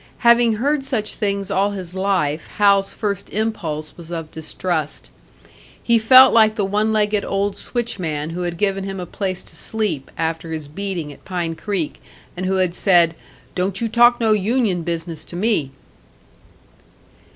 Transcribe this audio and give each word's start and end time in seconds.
Having 0.25 0.53
heard 0.55 0.83
such 0.83 1.13
things 1.13 1.51
all 1.51 1.73
his 1.73 1.93
life, 1.93 2.47
Hal's 2.57 2.91
first 2.91 3.29
impulse 3.29 3.93
was 3.95 4.09
of 4.09 4.31
distrust. 4.31 5.11
He 5.83 5.99
felt 5.99 6.33
like 6.33 6.55
the 6.55 6.65
one 6.65 6.91
legged 6.91 7.23
old 7.23 7.55
switchman 7.55 8.31
who 8.31 8.41
had 8.41 8.57
given 8.57 8.83
him 8.83 8.99
a 8.99 9.05
place 9.05 9.43
to 9.43 9.55
sleep, 9.55 10.09
after 10.17 10.49
his 10.51 10.67
beating 10.67 11.13
at 11.13 11.23
Pine 11.23 11.53
Creek, 11.53 12.01
and 12.35 12.47
who 12.47 12.55
had 12.55 12.73
said, 12.73 13.13
"Don't 13.53 13.79
you 13.79 13.87
talk 13.87 14.19
no 14.19 14.31
union 14.31 14.81
business 14.81 15.23
to 15.25 15.35
me!" 15.35 15.69